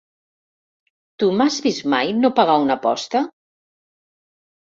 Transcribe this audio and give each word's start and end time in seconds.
Tu 1.23 1.29
m'has 1.41 1.57
vist 1.65 1.83
mai 1.95 2.15
no 2.23 2.33
pagar 2.41 2.57
una 2.65 2.79
aposta? 2.81 3.23